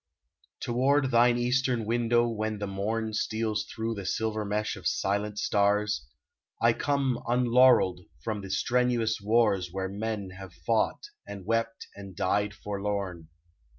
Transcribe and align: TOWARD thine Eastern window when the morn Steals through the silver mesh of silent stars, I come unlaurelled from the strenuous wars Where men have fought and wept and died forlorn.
TOWARD 0.61 1.11
thine 1.11 1.37
Eastern 1.37 1.85
window 1.85 2.27
when 2.27 2.57
the 2.57 2.65
morn 2.65 3.13
Steals 3.13 3.65
through 3.65 3.93
the 3.93 4.03
silver 4.03 4.43
mesh 4.43 4.75
of 4.75 4.87
silent 4.87 5.37
stars, 5.37 6.07
I 6.59 6.73
come 6.73 7.21
unlaurelled 7.27 7.99
from 8.23 8.41
the 8.41 8.49
strenuous 8.49 9.21
wars 9.21 9.71
Where 9.71 9.89
men 9.89 10.31
have 10.31 10.53
fought 10.55 11.03
and 11.27 11.45
wept 11.45 11.85
and 11.95 12.15
died 12.15 12.55
forlorn. 12.55 13.29